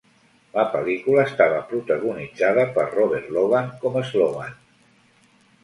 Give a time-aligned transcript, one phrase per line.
[0.53, 4.59] La pel·lícula estava protagonitzada per Robert Logan com Sloane.